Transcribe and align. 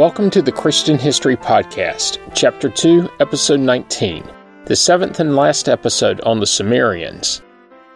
Welcome 0.00 0.30
to 0.30 0.40
the 0.40 0.50
Christian 0.50 0.98
History 0.98 1.36
Podcast, 1.36 2.18
Chapter 2.34 2.70
2, 2.70 3.10
Episode 3.20 3.60
19, 3.60 4.24
the 4.64 4.74
seventh 4.74 5.20
and 5.20 5.36
last 5.36 5.68
episode 5.68 6.22
on 6.22 6.40
the 6.40 6.46
Sumerians. 6.46 7.42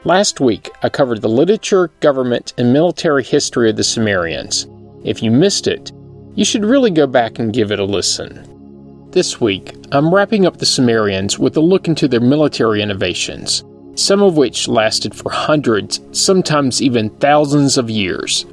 Last 0.05 0.39
week, 0.39 0.71
I 0.83 0.91
covered 0.91 1.23
the 1.23 1.31
literature, 1.31 1.89
government, 2.01 2.53
and 2.59 2.75
military 2.75 3.25
history 3.25 3.71
of 3.71 3.77
the 3.77 3.85
Sumerians. 3.85 4.69
If 5.03 5.23
you 5.23 5.31
missed 5.31 5.67
it, 5.67 5.93
you 6.35 6.45
should 6.45 6.67
really 6.67 6.91
go 6.91 7.07
back 7.07 7.39
and 7.39 7.55
give 7.55 7.73
it 7.73 7.81
a 7.81 7.85
listen. 7.85 9.09
This 9.13 9.41
week, 9.41 9.75
I'm 9.91 10.15
wrapping 10.15 10.45
up 10.45 10.59
the 10.59 10.67
Sumerians 10.67 11.39
with 11.39 11.57
a 11.57 11.61
look 11.61 11.89
into 11.89 12.07
their 12.07 12.21
military 12.21 12.83
innovations, 12.83 13.65
some 13.95 14.23
of 14.23 14.37
which 14.37 14.69
lasted 14.69 15.15
for 15.15 15.31
hundreds, 15.31 16.03
sometimes 16.13 16.83
even 16.83 17.09
thousands 17.17 17.79
of 17.79 17.89
years. 17.89 18.45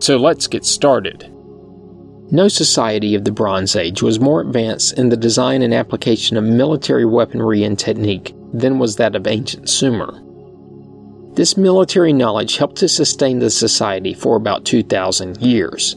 So 0.00 0.16
let's 0.16 0.48
get 0.48 0.64
started. 0.64 1.32
No 2.30 2.48
society 2.48 3.14
of 3.14 3.24
the 3.24 3.30
Bronze 3.30 3.76
Age 3.76 4.02
was 4.02 4.18
more 4.18 4.40
advanced 4.40 4.98
in 4.98 5.10
the 5.10 5.16
design 5.16 5.62
and 5.62 5.72
application 5.72 6.36
of 6.36 6.42
military 6.42 7.04
weaponry 7.04 7.62
and 7.62 7.78
technique 7.78 8.34
than 8.52 8.80
was 8.80 8.96
that 8.96 9.14
of 9.14 9.28
ancient 9.28 9.68
Sumer. 9.68 10.20
This 11.34 11.56
military 11.56 12.12
knowledge 12.12 12.56
helped 12.56 12.76
to 12.76 12.88
sustain 12.88 13.38
the 13.38 13.50
society 13.50 14.12
for 14.12 14.34
about 14.34 14.64
2,000 14.64 15.40
years. 15.40 15.94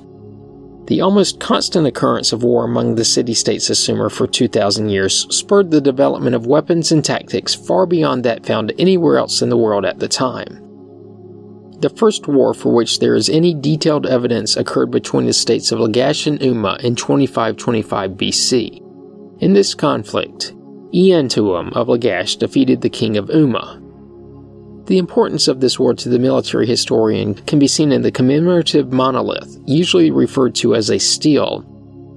The 0.86 1.02
almost 1.02 1.40
constant 1.40 1.88
occurrence 1.88 2.32
of 2.32 2.44
war 2.44 2.64
among 2.64 2.96
the 2.96 3.06
city 3.06 3.34
states 3.34 3.70
of 3.72 3.78
Sumer 3.78 4.10
for 4.10 4.28
2,000 4.28 4.90
years 4.90 5.26
spurred 5.36 5.72
the 5.72 5.82
development 5.82 6.36
of 6.36 6.46
weapons 6.46 6.92
and 6.92 7.04
tactics 7.04 7.56
far 7.56 7.88
beyond 7.88 8.24
that 8.26 8.46
found 8.46 8.72
anywhere 8.78 9.18
else 9.18 9.42
in 9.42 9.50
the 9.50 9.58
world 9.58 9.86
at 9.86 9.98
the 9.98 10.08
time. 10.08 10.69
The 11.82 11.90
first 11.90 12.28
war 12.28 12.54
for 12.54 12.74
which 12.74 13.00
there 13.00 13.16
is 13.16 13.30
any 13.30 13.54
detailed 13.54 14.06
evidence 14.06 14.58
occurred 14.58 14.92
between 14.92 15.28
the 15.28 15.34
states 15.34 15.72
of 15.72 15.80
Lagash 15.80 16.28
and 16.28 16.38
Umma 16.42 16.78
in 16.82 16.96
2525 16.96 18.12
BC. 18.12 18.82
In 19.40 19.54
this 19.54 19.74
conflict, 19.76 20.54
Eannatum 20.94 21.72
of 21.74 21.88
Lagash 21.88 22.38
defeated 22.38 22.82
the 22.82 22.90
king 22.90 23.16
of 23.16 23.30
Umma. 23.30 23.78
The 24.88 24.98
importance 24.98 25.48
of 25.48 25.62
this 25.62 25.80
war 25.80 25.94
to 25.94 26.10
the 26.10 26.20
military 26.20 26.68
historian 26.68 27.36
can 27.36 27.60
be 27.60 27.68
seen 27.68 27.94
in 27.94 28.02
the 28.02 28.12
commemorative 28.12 28.92
monolith, 28.92 29.58
usually 29.66 30.12
referred 30.12 30.56
to 30.56 30.76
as 30.76 30.90
a 30.90 30.98
stele, 30.98 31.62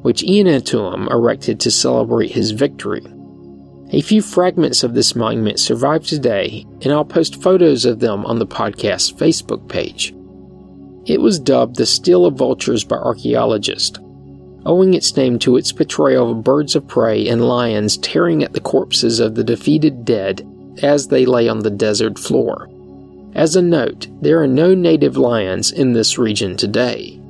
which 0.02 0.22
Eannatum 0.22 1.08
erected 1.08 1.60
to 1.60 1.70
celebrate 1.70 2.32
his 2.32 2.50
victory. 2.50 3.04
A 3.94 4.00
few 4.00 4.22
fragments 4.22 4.82
of 4.82 4.94
this 4.94 5.14
monument 5.14 5.60
survive 5.60 6.06
today, 6.06 6.64
and 6.80 6.90
I'll 6.90 7.04
post 7.04 7.42
photos 7.42 7.84
of 7.84 8.00
them 8.00 8.24
on 8.24 8.38
the 8.38 8.46
podcast's 8.46 9.12
Facebook 9.12 9.68
page. 9.68 10.14
It 11.04 11.20
was 11.20 11.38
dubbed 11.38 11.76
the 11.76 11.84
Stele 11.84 12.24
of 12.24 12.36
Vultures 12.36 12.84
by 12.84 12.96
archaeologists, 12.96 13.98
owing 14.64 14.94
its 14.94 15.14
name 15.14 15.38
to 15.40 15.58
its 15.58 15.72
portrayal 15.72 16.30
of 16.30 16.42
birds 16.42 16.74
of 16.74 16.88
prey 16.88 17.28
and 17.28 17.46
lions 17.46 17.98
tearing 17.98 18.42
at 18.42 18.54
the 18.54 18.60
corpses 18.60 19.20
of 19.20 19.34
the 19.34 19.44
defeated 19.44 20.06
dead 20.06 20.40
as 20.82 21.08
they 21.08 21.26
lay 21.26 21.46
on 21.46 21.58
the 21.58 21.70
desert 21.70 22.18
floor. 22.18 22.70
As 23.34 23.56
a 23.56 23.62
note, 23.62 24.08
there 24.22 24.40
are 24.40 24.48
no 24.48 24.74
native 24.74 25.18
lions 25.18 25.70
in 25.70 25.92
this 25.92 26.16
region 26.16 26.56
today. 26.56 27.20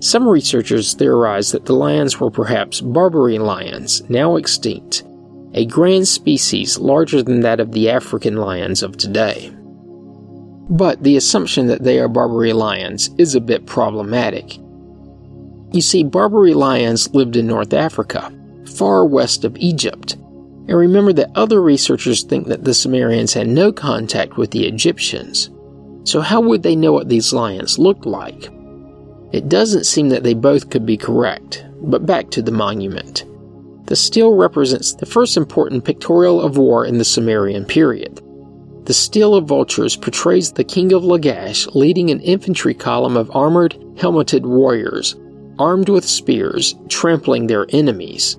Some 0.00 0.26
researchers 0.26 0.92
theorize 0.94 1.52
that 1.52 1.66
the 1.66 1.74
lions 1.74 2.18
were 2.18 2.32
perhaps 2.32 2.80
Barbary 2.80 3.38
lions, 3.38 4.02
now 4.10 4.34
extinct, 4.34 5.04
a 5.52 5.66
grand 5.66 6.06
species 6.06 6.78
larger 6.78 7.22
than 7.22 7.40
that 7.40 7.60
of 7.60 7.72
the 7.72 7.90
African 7.90 8.36
lions 8.36 8.82
of 8.82 8.96
today. 8.96 9.52
But 10.70 11.02
the 11.02 11.16
assumption 11.16 11.66
that 11.66 11.82
they 11.82 11.98
are 11.98 12.08
Barbary 12.08 12.52
lions 12.52 13.10
is 13.18 13.34
a 13.34 13.40
bit 13.40 13.66
problematic. 13.66 14.58
You 15.72 15.80
see, 15.80 16.04
Barbary 16.04 16.54
lions 16.54 17.12
lived 17.14 17.36
in 17.36 17.46
North 17.46 17.72
Africa, 17.72 18.32
far 18.66 19.04
west 19.04 19.44
of 19.44 19.56
Egypt. 19.56 20.12
And 20.12 20.78
remember 20.78 21.12
that 21.14 21.32
other 21.34 21.60
researchers 21.60 22.22
think 22.22 22.46
that 22.46 22.64
the 22.64 22.74
Sumerians 22.74 23.34
had 23.34 23.48
no 23.48 23.72
contact 23.72 24.36
with 24.36 24.52
the 24.52 24.66
Egyptians. 24.66 25.50
So, 26.04 26.20
how 26.20 26.40
would 26.40 26.62
they 26.62 26.76
know 26.76 26.92
what 26.92 27.08
these 27.08 27.32
lions 27.32 27.78
looked 27.78 28.06
like? 28.06 28.50
It 29.32 29.48
doesn't 29.48 29.86
seem 29.86 30.08
that 30.10 30.22
they 30.22 30.34
both 30.34 30.70
could 30.70 30.86
be 30.86 30.96
correct, 30.96 31.64
but 31.82 32.06
back 32.06 32.30
to 32.30 32.42
the 32.42 32.52
monument. 32.52 33.24
The 33.90 33.96
stele 33.96 34.32
represents 34.32 34.94
the 34.94 35.04
first 35.04 35.36
important 35.36 35.84
pictorial 35.84 36.40
of 36.40 36.56
war 36.56 36.86
in 36.86 36.98
the 36.98 37.04
Sumerian 37.04 37.64
period. 37.64 38.20
The 38.84 38.94
Stele 38.94 39.34
of 39.34 39.46
Vultures 39.46 39.96
portrays 39.96 40.52
the 40.52 40.62
king 40.62 40.92
of 40.92 41.02
Lagash 41.02 41.66
leading 41.74 42.08
an 42.10 42.20
infantry 42.20 42.72
column 42.72 43.16
of 43.16 43.34
armored, 43.34 43.74
helmeted 43.96 44.46
warriors, 44.46 45.16
armed 45.58 45.88
with 45.88 46.04
spears, 46.04 46.76
trampling 46.88 47.48
their 47.48 47.66
enemies. 47.70 48.38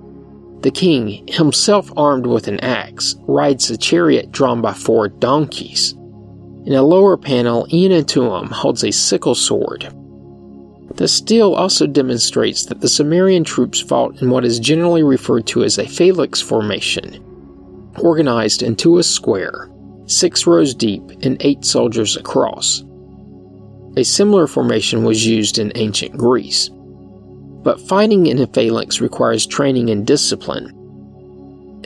The 0.62 0.72
king, 0.72 1.28
himself 1.28 1.92
armed 1.98 2.28
with 2.28 2.48
an 2.48 2.62
axe, 2.62 3.18
rides 3.28 3.70
a 3.70 3.78
chariot 3.78 4.32
drawn 4.32 4.62
by 4.62 4.72
four 4.72 5.10
donkeys. 5.10 5.92
In 6.66 6.76
a 6.76 6.82
lower 6.82 7.18
panel, 7.18 7.68
Eannatum 7.74 8.48
holds 8.52 8.86
a 8.86 8.92
sickle 8.92 9.36
sword. 9.36 9.94
The 11.02 11.08
stele 11.08 11.56
also 11.56 11.88
demonstrates 11.88 12.66
that 12.66 12.82
the 12.82 12.88
Sumerian 12.88 13.44
troops 13.44 13.80
fought 13.82 14.22
in 14.22 14.30
what 14.30 14.46
is 14.46 14.60
generally 14.60 15.02
referred 15.02 15.48
to 15.48 15.64
as 15.64 15.80
a 15.80 15.88
phalanx 15.88 16.42
formation, 16.42 17.20
organized 17.98 18.62
into 18.62 19.00
a 19.00 19.04
square, 19.04 19.68
six 20.06 20.46
rows 20.46 20.76
deep 20.76 21.02
and 21.24 21.38
eight 21.40 21.66
soldiers 21.66 22.18
across. 22.18 22.84
A 23.98 24.04
similar 24.04 24.46
formation 24.46 25.04
was 25.04 25.26
used 25.26 25.58
in 25.58 25.72
ancient 25.74 26.16
Greece. 26.16 26.70
But 26.70 27.82
fighting 27.82 28.28
in 28.28 28.38
a 28.38 28.46
phalanx 28.46 29.02
requires 29.02 29.48
training 29.48 29.90
and 29.90 30.06
discipline, 30.06 30.68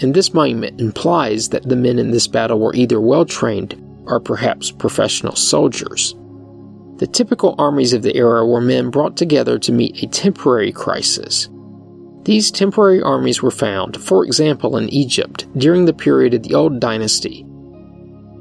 and 0.01 0.13
this 0.13 0.33
monument 0.33 0.81
implies 0.81 1.47
that 1.51 1.69
the 1.69 1.77
men 1.77 1.99
in 1.99 2.11
this 2.11 2.27
battle 2.27 2.59
were 2.59 2.75
either 2.75 2.99
well 2.99 3.23
trained 3.23 3.81
or 4.07 4.19
perhaps 4.19 4.71
professional 4.71 5.37
soldiers. 5.37 6.13
The 6.97 7.07
typical 7.07 7.55
armies 7.57 7.91
of 7.91 8.03
the 8.03 8.15
era 8.15 8.45
were 8.45 8.61
men 8.61 8.89
brought 8.89 9.17
together 9.17 9.59
to 9.59 9.71
meet 9.73 10.01
a 10.01 10.07
temporary 10.07 10.71
crisis. 10.71 11.49
These 12.23 12.51
temporary 12.51 13.01
armies 13.01 13.43
were 13.43 13.51
found, 13.51 13.97
for 13.97 14.23
example, 14.23 14.77
in 14.77 14.89
Egypt 14.89 15.45
during 15.57 15.85
the 15.85 15.93
period 15.93 16.33
of 16.33 16.43
the 16.43 16.55
Old 16.55 16.79
Dynasty, 16.79 17.43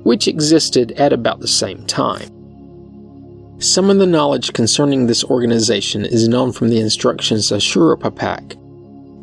which 0.05 0.29
existed 0.29 0.93
at 0.93 1.13
about 1.13 1.41
the 1.41 1.49
same 1.49 1.85
time. 1.87 2.31
Some 3.59 3.91
of 3.91 3.99
the 3.99 4.07
knowledge 4.07 4.53
concerning 4.53 5.07
this 5.07 5.25
organization 5.25 6.05
is 6.05 6.29
known 6.29 6.53
from 6.53 6.69
the 6.69 6.81
instructions 6.81 7.51
of 7.51 7.61
Shuruppak, 7.61 8.57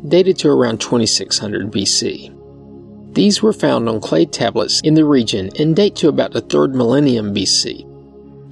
dated 0.08 0.38
to 0.38 0.50
around 0.50 0.80
2600 0.80 1.72
BC. 1.72 3.14
These 3.14 3.42
were 3.42 3.52
found 3.52 3.88
on 3.88 4.00
clay 4.00 4.26
tablets 4.26 4.80
in 4.82 4.94
the 4.94 5.04
region 5.04 5.50
and 5.58 5.74
date 5.74 5.96
to 5.96 6.08
about 6.08 6.32
the 6.32 6.42
3rd 6.42 6.74
millennium 6.74 7.34
BC. 7.34 7.88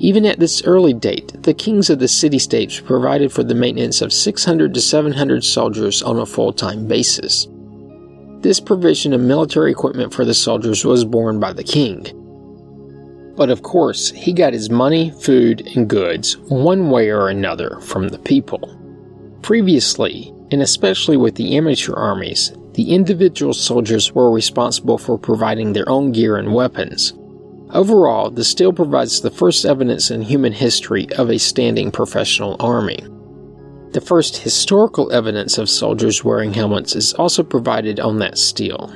Even 0.03 0.25
at 0.25 0.41
this 0.41 0.65
early 0.65 0.95
date, 0.95 1.43
the 1.43 1.53
kings 1.53 1.91
of 1.91 1.99
the 1.99 2.09
city 2.09 2.39
states 2.39 2.81
provided 2.81 3.31
for 3.31 3.43
the 3.43 3.55
maintenance 3.55 4.01
of 4.01 4.15
600 4.15 4.73
to 4.73 4.81
700 4.81 5.45
soldiers 5.45 6.03
on 6.03 6.19
a 6.19 6.25
full 6.25 6.55
time 6.55 6.89
basis. 6.89 7.47
This 8.41 8.61
provision 8.61 9.13
of 9.13 9.21
military 9.21 9.71
equipment 9.71 10.15
for 10.15 10.25
the 10.25 10.33
soldiers 10.33 10.87
was 10.87 11.05
borne 11.05 11.39
by 11.39 11.53
the 11.53 11.63
king. 11.63 12.07
But 13.37 13.51
of 13.51 13.63
course, 13.63 14.11
he 14.11 14.33
got 14.33 14.55
his 14.55 14.71
money, 14.71 15.11
food, 15.21 15.69
and 15.77 15.87
goods 15.87 16.39
one 16.49 16.89
way 16.89 17.11
or 17.11 17.29
another 17.29 17.79
from 17.83 18.09
the 18.09 18.19
people. 18.19 18.75
Previously, 19.43 20.33
and 20.51 20.63
especially 20.63 21.19
with 21.19 21.35
the 21.35 21.59
amateur 21.59 21.93
armies, 21.93 22.53
the 22.73 22.95
individual 22.95 23.53
soldiers 23.53 24.15
were 24.15 24.31
responsible 24.31 24.97
for 24.97 25.19
providing 25.19 25.75
their 25.75 25.89
own 25.91 26.13
gear 26.13 26.39
and 26.39 26.55
weapons, 26.55 27.13
Overall, 27.73 28.31
the 28.31 28.45
stele 28.45 28.73
provides 28.73 29.21
the 29.21 29.31
first 29.31 29.65
evidence 29.65 30.11
in 30.11 30.23
human 30.23 30.53
history 30.53 31.09
of 31.13 31.31
a 31.31 31.39
standing 31.39 31.93
professional 31.93 32.57
army. 32.59 33.07
The 33.93 34.01
first 34.01 34.39
historical 34.39 35.13
evidence 35.13 35.57
of 35.57 35.71
soldiers 35.71 36.25
wearing 36.25 36.53
helmets 36.53 36.97
is 36.97 37.13
also 37.15 37.43
provided 37.43 38.01
on 38.01 38.19
that 38.19 38.39
stele. 38.39 38.93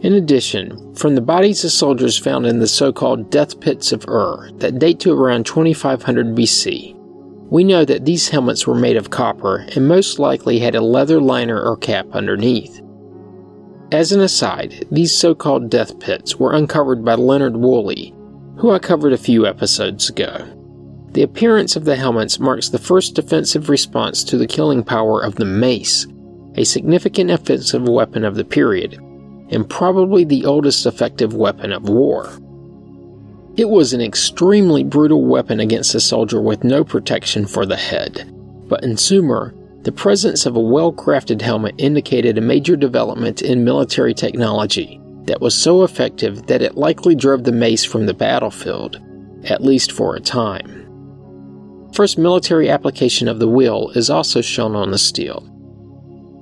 In 0.00 0.14
addition, 0.14 0.94
from 0.94 1.14
the 1.14 1.20
bodies 1.20 1.64
of 1.64 1.72
soldiers 1.72 2.18
found 2.18 2.46
in 2.46 2.58
the 2.58 2.66
so 2.66 2.92
called 2.92 3.30
death 3.30 3.60
pits 3.60 3.92
of 3.92 4.04
Ur 4.08 4.50
that 4.56 4.78
date 4.78 5.00
to 5.00 5.12
around 5.12 5.46
2500 5.46 6.36
BC, 6.36 6.94
we 7.50 7.64
know 7.64 7.84
that 7.84 8.04
these 8.04 8.28
helmets 8.28 8.66
were 8.66 8.74
made 8.74 8.96
of 8.96 9.10
copper 9.10 9.66
and 9.74 9.88
most 9.88 10.18
likely 10.18 10.58
had 10.58 10.74
a 10.74 10.80
leather 10.80 11.20
liner 11.20 11.60
or 11.60 11.76
cap 11.76 12.06
underneath. 12.12 12.80
As 13.92 14.10
an 14.10 14.20
aside, 14.20 14.86
these 14.90 15.16
so 15.16 15.34
called 15.34 15.70
death 15.70 16.00
pits 16.00 16.36
were 16.36 16.52
uncovered 16.52 17.04
by 17.04 17.14
Leonard 17.14 17.56
Woolley, 17.56 18.12
who 18.56 18.72
I 18.72 18.80
covered 18.80 19.12
a 19.12 19.18
few 19.18 19.46
episodes 19.46 20.10
ago. 20.10 20.44
The 21.12 21.22
appearance 21.22 21.76
of 21.76 21.84
the 21.84 21.94
helmets 21.94 22.40
marks 22.40 22.68
the 22.68 22.78
first 22.78 23.14
defensive 23.14 23.68
response 23.68 24.24
to 24.24 24.36
the 24.36 24.46
killing 24.46 24.82
power 24.82 25.22
of 25.22 25.36
the 25.36 25.44
mace, 25.44 26.06
a 26.56 26.64
significant 26.64 27.30
offensive 27.30 27.88
weapon 27.88 28.24
of 28.24 28.34
the 28.34 28.44
period, 28.44 28.94
and 29.50 29.70
probably 29.70 30.24
the 30.24 30.44
oldest 30.44 30.84
effective 30.84 31.32
weapon 31.32 31.72
of 31.72 31.88
war. 31.88 32.28
It 33.56 33.68
was 33.68 33.92
an 33.92 34.00
extremely 34.00 34.82
brutal 34.82 35.24
weapon 35.24 35.60
against 35.60 35.94
a 35.94 36.00
soldier 36.00 36.40
with 36.40 36.64
no 36.64 36.82
protection 36.82 37.46
for 37.46 37.64
the 37.64 37.76
head, 37.76 38.30
but 38.68 38.82
in 38.82 38.96
Sumer, 38.96 39.54
the 39.86 39.92
presence 39.92 40.46
of 40.46 40.56
a 40.56 40.60
well 40.60 40.92
crafted 40.92 41.40
helmet 41.40 41.72
indicated 41.78 42.36
a 42.36 42.40
major 42.40 42.74
development 42.74 43.40
in 43.40 43.62
military 43.62 44.12
technology 44.12 45.00
that 45.26 45.40
was 45.40 45.54
so 45.54 45.84
effective 45.84 46.44
that 46.48 46.60
it 46.60 46.76
likely 46.76 47.14
drove 47.14 47.44
the 47.44 47.52
mace 47.52 47.84
from 47.84 48.04
the 48.04 48.12
battlefield, 48.12 49.00
at 49.44 49.62
least 49.62 49.92
for 49.92 50.16
a 50.16 50.20
time. 50.20 50.82
First 51.94 52.18
military 52.18 52.68
application 52.68 53.28
of 53.28 53.38
the 53.38 53.46
wheel 53.46 53.92
is 53.94 54.10
also 54.10 54.40
shown 54.40 54.74
on 54.74 54.90
the 54.90 54.98
stele. 54.98 55.48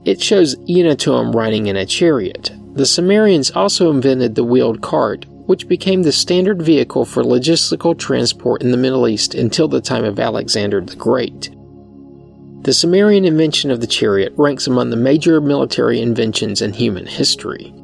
It 0.06 0.22
shows 0.22 0.56
Eannatum 0.56 1.34
riding 1.34 1.66
in 1.66 1.76
a 1.76 1.84
chariot. 1.84 2.50
The 2.72 2.86
Sumerians 2.86 3.50
also 3.50 3.90
invented 3.90 4.36
the 4.36 4.44
wheeled 4.44 4.80
cart, 4.80 5.26
which 5.28 5.68
became 5.68 6.02
the 6.02 6.12
standard 6.12 6.62
vehicle 6.62 7.04
for 7.04 7.22
logistical 7.22 7.98
transport 7.98 8.62
in 8.62 8.70
the 8.70 8.78
Middle 8.78 9.06
East 9.06 9.34
until 9.34 9.68
the 9.68 9.82
time 9.82 10.04
of 10.04 10.18
Alexander 10.18 10.80
the 10.80 10.96
Great. 10.96 11.54
The 12.64 12.72
Sumerian 12.72 13.26
invention 13.26 13.70
of 13.70 13.82
the 13.82 13.86
chariot 13.86 14.32
ranks 14.38 14.66
among 14.66 14.88
the 14.88 14.96
major 14.96 15.38
military 15.38 16.00
inventions 16.00 16.62
in 16.62 16.72
human 16.72 17.04
history. 17.04 17.74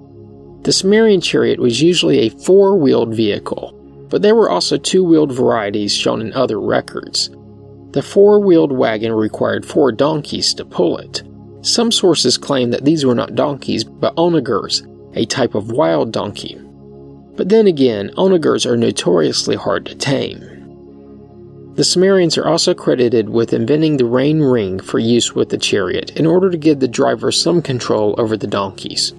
The 0.62 0.72
Sumerian 0.72 1.20
chariot 1.20 1.58
was 1.58 1.82
usually 1.82 2.20
a 2.20 2.30
four 2.30 2.74
wheeled 2.74 3.14
vehicle, 3.14 3.74
but 4.08 4.22
there 4.22 4.34
were 4.34 4.48
also 4.48 4.78
two 4.78 5.04
wheeled 5.04 5.32
varieties 5.32 5.94
shown 5.94 6.22
in 6.22 6.32
other 6.32 6.58
records. 6.58 7.28
The 7.90 8.00
four 8.00 8.40
wheeled 8.40 8.72
wagon 8.72 9.12
required 9.12 9.66
four 9.66 9.92
donkeys 9.92 10.54
to 10.54 10.64
pull 10.64 10.96
it. 10.96 11.24
Some 11.60 11.92
sources 11.92 12.38
claim 12.38 12.70
that 12.70 12.86
these 12.86 13.04
were 13.04 13.14
not 13.14 13.34
donkeys 13.34 13.84
but 13.84 14.16
onagers, 14.16 14.80
a 15.14 15.26
type 15.26 15.54
of 15.54 15.72
wild 15.72 16.10
donkey. 16.10 16.58
But 17.36 17.50
then 17.50 17.66
again, 17.66 18.12
onagers 18.16 18.64
are 18.64 18.78
notoriously 18.78 19.56
hard 19.56 19.84
to 19.86 19.94
tame. 19.94 20.49
The 21.74 21.84
Sumerians 21.84 22.36
are 22.36 22.46
also 22.46 22.74
credited 22.74 23.28
with 23.28 23.52
inventing 23.52 23.96
the 23.96 24.04
rein 24.04 24.40
ring 24.40 24.80
for 24.80 24.98
use 24.98 25.34
with 25.34 25.50
the 25.50 25.58
chariot 25.58 26.10
in 26.16 26.26
order 26.26 26.50
to 26.50 26.58
give 26.58 26.80
the 26.80 26.88
driver 26.88 27.30
some 27.30 27.62
control 27.62 28.14
over 28.18 28.36
the 28.36 28.46
donkeys. 28.46 29.14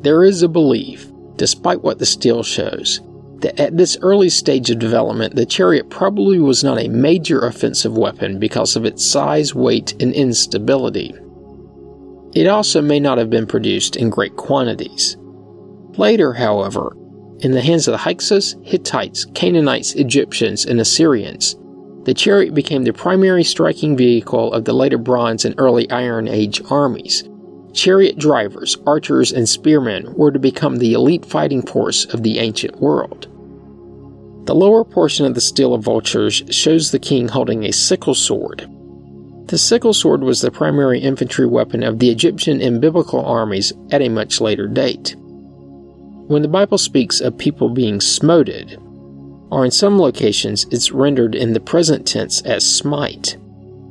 There 0.00 0.24
is 0.24 0.42
a 0.42 0.48
belief, 0.48 1.06
despite 1.36 1.82
what 1.82 1.98
the 1.98 2.06
stele 2.06 2.42
shows, 2.42 3.00
that 3.40 3.60
at 3.60 3.76
this 3.76 3.98
early 4.00 4.30
stage 4.30 4.70
of 4.70 4.78
development, 4.78 5.36
the 5.36 5.46
chariot 5.46 5.90
probably 5.90 6.38
was 6.38 6.64
not 6.64 6.80
a 6.80 6.88
major 6.88 7.46
offensive 7.46 7.96
weapon 7.96 8.38
because 8.38 8.74
of 8.74 8.84
its 8.84 9.04
size, 9.04 9.54
weight, 9.54 9.92
and 10.00 10.14
instability. 10.14 11.14
It 12.34 12.46
also 12.46 12.82
may 12.82 12.98
not 12.98 13.18
have 13.18 13.30
been 13.30 13.46
produced 13.46 13.96
in 13.96 14.10
great 14.10 14.36
quantities. 14.36 15.16
Later, 15.96 16.32
however, 16.32 16.96
in 17.44 17.52
the 17.52 17.60
hands 17.60 17.86
of 17.86 17.92
the 17.92 17.98
Hyksos, 17.98 18.56
Hittites, 18.62 19.26
Canaanites, 19.34 19.94
Egyptians, 19.94 20.64
and 20.64 20.80
Assyrians. 20.80 21.56
The 22.04 22.14
chariot 22.14 22.54
became 22.54 22.84
the 22.84 22.92
primary 22.92 23.44
striking 23.44 23.96
vehicle 23.96 24.52
of 24.52 24.64
the 24.64 24.72
later 24.72 24.96
Bronze 24.96 25.44
and 25.44 25.54
early 25.58 25.88
Iron 25.90 26.26
Age 26.26 26.62
armies. 26.70 27.28
Chariot 27.74 28.18
drivers, 28.18 28.78
archers, 28.86 29.30
and 29.30 29.48
spearmen 29.48 30.14
were 30.14 30.32
to 30.32 30.38
become 30.38 30.76
the 30.76 30.94
elite 30.94 31.26
fighting 31.26 31.60
force 31.60 32.06
of 32.06 32.22
the 32.22 32.38
ancient 32.38 32.80
world. 32.80 33.26
The 34.46 34.54
lower 34.54 34.84
portion 34.84 35.26
of 35.26 35.34
the 35.34 35.40
Stele 35.40 35.74
of 35.74 35.84
Vultures 35.84 36.42
shows 36.50 36.90
the 36.90 36.98
king 36.98 37.28
holding 37.28 37.64
a 37.64 37.72
sickle 37.72 38.14
sword. 38.14 38.68
The 39.48 39.58
sickle 39.58 39.92
sword 39.92 40.22
was 40.22 40.40
the 40.40 40.50
primary 40.50 41.00
infantry 41.00 41.46
weapon 41.46 41.82
of 41.82 41.98
the 41.98 42.10
Egyptian 42.10 42.62
and 42.62 42.80
biblical 42.80 43.24
armies 43.24 43.72
at 43.90 44.00
a 44.00 44.08
much 44.08 44.40
later 44.40 44.66
date. 44.66 45.16
When 46.26 46.40
the 46.40 46.48
Bible 46.48 46.78
speaks 46.78 47.20
of 47.20 47.36
people 47.36 47.68
being 47.68 48.00
smoted, 48.00 48.78
or 49.50 49.64
in 49.64 49.70
some 49.70 49.98
locations 49.98 50.64
it's 50.70 50.90
rendered 50.90 51.34
in 51.34 51.52
the 51.52 51.60
present 51.60 52.06
tense 52.06 52.40
as 52.42 52.64
smite, 52.64 53.36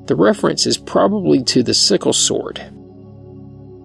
the 0.08 0.16
reference 0.16 0.66
is 0.66 0.78
probably 0.78 1.44
to 1.44 1.62
the 1.62 1.76
sickle 1.76 2.12
sword. 2.12 2.60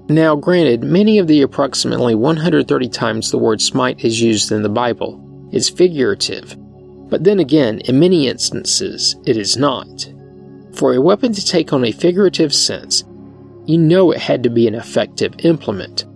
Now, 0.09 0.35
granted, 0.35 0.83
many 0.83 1.19
of 1.19 1.27
the 1.27 1.43
approximately 1.43 2.15
130 2.15 2.89
times 2.89 3.31
the 3.31 3.37
word 3.37 3.61
smite 3.61 4.03
is 4.03 4.21
used 4.21 4.51
in 4.51 4.63
the 4.63 4.71
Bible 4.71 5.23
is 5.53 5.69
figurative, 5.69 6.57
but 7.11 7.25
then 7.25 7.41
again, 7.41 7.81
in 7.81 8.01
many 8.01 8.29
instances, 8.29 9.15
it 9.27 9.37
is 9.37 9.59
not. 9.59 10.11
For 10.73 10.95
a 10.95 11.01
weapon 11.03 11.35
to 11.35 11.45
take 11.45 11.75
on 11.75 11.85
a 11.85 11.93
figurative 11.93 12.55
sense, 12.55 13.05
you 13.67 13.77
know 13.77 14.11
it 14.11 14.21
had 14.21 14.43
to 14.45 14.51
be 14.51 14.67
an 14.67 14.75
effective 14.75 15.35
implement, 15.41 16.07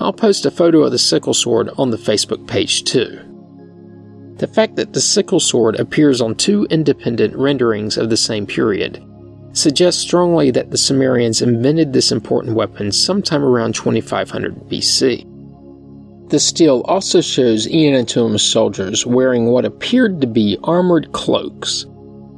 I'll 0.00 0.12
post 0.12 0.46
a 0.46 0.50
photo 0.50 0.82
of 0.82 0.92
the 0.92 0.98
sickle 0.98 1.34
sword 1.34 1.70
on 1.76 1.90
the 1.90 1.96
Facebook 1.96 2.46
page 2.46 2.84
too. 2.84 3.20
The 4.36 4.46
fact 4.46 4.76
that 4.76 4.92
the 4.92 5.00
sickle 5.00 5.40
sword 5.40 5.80
appears 5.80 6.20
on 6.20 6.36
two 6.36 6.66
independent 6.70 7.34
renderings 7.34 7.98
of 7.98 8.08
the 8.08 8.16
same 8.16 8.46
period 8.46 9.04
suggests 9.52 10.00
strongly 10.00 10.52
that 10.52 10.70
the 10.70 10.78
Sumerians 10.78 11.42
invented 11.42 11.92
this 11.92 12.12
important 12.12 12.54
weapon 12.54 12.92
sometime 12.92 13.42
around 13.42 13.74
2500 13.74 14.54
BC. 14.68 16.30
The 16.30 16.38
stele 16.38 16.82
also 16.82 17.20
shows 17.20 17.66
Eannatum's 17.66 18.42
soldiers 18.42 19.04
wearing 19.04 19.46
what 19.46 19.64
appeared 19.64 20.20
to 20.20 20.26
be 20.26 20.58
armored 20.62 21.10
cloaks. 21.12 21.86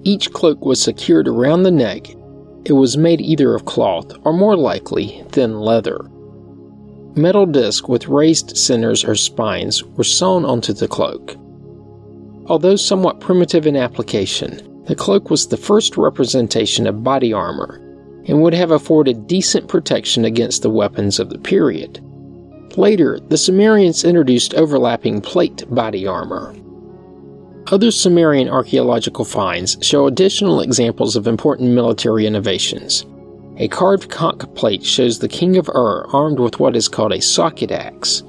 Each 0.04 0.32
cloak 0.32 0.64
was 0.64 0.80
secured 0.80 1.28
around 1.28 1.64
the 1.64 1.70
neck. 1.70 2.06
It 2.64 2.72
was 2.72 2.96
made 2.96 3.20
either 3.20 3.54
of 3.54 3.66
cloth 3.66 4.12
or 4.24 4.32
more 4.32 4.56
likely 4.56 5.22
thin 5.30 5.60
leather. 5.60 6.08
Metal 7.16 7.44
discs 7.44 7.88
with 7.88 8.06
raised 8.06 8.56
centers 8.56 9.04
or 9.04 9.16
spines 9.16 9.82
were 9.82 10.04
sewn 10.04 10.44
onto 10.44 10.72
the 10.72 10.86
cloak. 10.86 11.36
Although 12.46 12.76
somewhat 12.76 13.20
primitive 13.20 13.66
in 13.66 13.76
application, 13.76 14.84
the 14.84 14.94
cloak 14.94 15.28
was 15.28 15.48
the 15.48 15.56
first 15.56 15.96
representation 15.96 16.86
of 16.86 17.02
body 17.02 17.32
armor 17.32 17.80
and 18.26 18.40
would 18.40 18.54
have 18.54 18.70
afforded 18.70 19.26
decent 19.26 19.66
protection 19.66 20.24
against 20.24 20.62
the 20.62 20.70
weapons 20.70 21.18
of 21.18 21.30
the 21.30 21.38
period. 21.38 22.00
Later, 22.76 23.18
the 23.18 23.36
Sumerians 23.36 24.04
introduced 24.04 24.54
overlapping 24.54 25.20
plate 25.20 25.64
body 25.68 26.06
armor. 26.06 26.54
Other 27.72 27.90
Sumerian 27.90 28.48
archaeological 28.48 29.24
finds 29.24 29.76
show 29.80 30.06
additional 30.06 30.60
examples 30.60 31.16
of 31.16 31.26
important 31.26 31.70
military 31.70 32.26
innovations. 32.26 33.04
A 33.60 33.68
carved 33.68 34.08
conch 34.08 34.42
plate 34.54 34.82
shows 34.82 35.18
the 35.18 35.28
king 35.28 35.58
of 35.58 35.68
Ur 35.68 36.06
armed 36.14 36.40
with 36.40 36.58
what 36.58 36.74
is 36.74 36.88
called 36.88 37.12
a 37.12 37.20
socket 37.20 37.70
axe. 37.70 38.22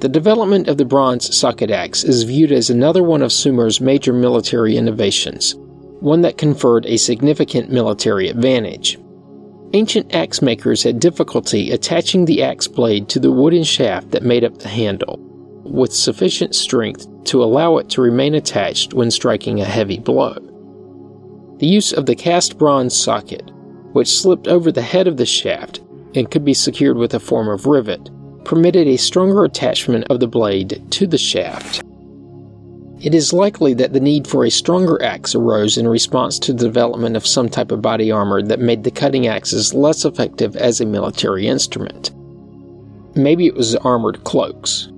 The 0.00 0.08
development 0.08 0.68
of 0.68 0.78
the 0.78 0.86
bronze 0.86 1.36
socket 1.36 1.70
axe 1.70 2.02
is 2.02 2.22
viewed 2.22 2.50
as 2.50 2.70
another 2.70 3.02
one 3.02 3.20
of 3.20 3.30
Sumer's 3.30 3.78
major 3.78 4.14
military 4.14 4.78
innovations, 4.78 5.54
one 6.00 6.22
that 6.22 6.38
conferred 6.38 6.86
a 6.86 6.96
significant 6.96 7.70
military 7.70 8.30
advantage. 8.30 8.98
Ancient 9.74 10.14
axe 10.14 10.40
makers 10.40 10.82
had 10.82 10.98
difficulty 10.98 11.70
attaching 11.70 12.24
the 12.24 12.42
axe 12.42 12.66
blade 12.66 13.06
to 13.10 13.20
the 13.20 13.30
wooden 13.30 13.64
shaft 13.64 14.12
that 14.12 14.22
made 14.22 14.44
up 14.44 14.56
the 14.56 14.68
handle, 14.68 15.18
with 15.62 15.92
sufficient 15.92 16.54
strength 16.54 17.06
to 17.24 17.44
allow 17.44 17.76
it 17.76 17.90
to 17.90 18.00
remain 18.00 18.34
attached 18.34 18.94
when 18.94 19.10
striking 19.10 19.60
a 19.60 19.66
heavy 19.66 19.98
blow. 19.98 20.38
The 21.58 21.66
use 21.66 21.92
of 21.92 22.06
the 22.06 22.16
cast 22.16 22.56
bronze 22.56 22.96
socket 22.96 23.50
which 23.98 24.08
slipped 24.08 24.46
over 24.46 24.70
the 24.70 24.80
head 24.80 25.08
of 25.08 25.16
the 25.16 25.26
shaft 25.26 25.80
and 26.14 26.30
could 26.30 26.44
be 26.44 26.54
secured 26.54 26.96
with 26.96 27.14
a 27.14 27.18
form 27.18 27.48
of 27.48 27.66
rivet, 27.66 28.10
permitted 28.44 28.86
a 28.86 28.96
stronger 28.96 29.42
attachment 29.42 30.06
of 30.08 30.20
the 30.20 30.26
blade 30.28 30.80
to 30.88 31.04
the 31.04 31.18
shaft. 31.18 31.82
It 33.00 33.12
is 33.12 33.32
likely 33.32 33.74
that 33.74 33.92
the 33.92 33.98
need 33.98 34.28
for 34.28 34.44
a 34.44 34.52
stronger 34.52 35.02
axe 35.02 35.34
arose 35.34 35.76
in 35.76 35.88
response 35.88 36.38
to 36.38 36.52
the 36.52 36.64
development 36.64 37.16
of 37.16 37.26
some 37.26 37.48
type 37.48 37.72
of 37.72 37.82
body 37.82 38.12
armor 38.12 38.40
that 38.40 38.60
made 38.60 38.84
the 38.84 38.92
cutting 38.92 39.26
axes 39.26 39.74
less 39.74 40.04
effective 40.04 40.54
as 40.54 40.80
a 40.80 40.86
military 40.86 41.48
instrument. 41.48 42.12
Maybe 43.16 43.48
it 43.48 43.56
was 43.56 43.74
armored 43.74 44.22
cloaks. 44.22 44.90